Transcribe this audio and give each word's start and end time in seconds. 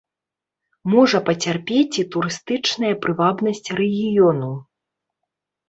Можа 0.93 1.17
пацярпець 1.27 1.99
і 2.05 2.07
турыстычная 2.17 2.93
прывабнасць 3.05 3.65
рэгіёну. 3.83 4.53